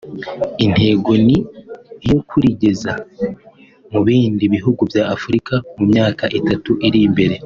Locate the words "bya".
4.89-5.03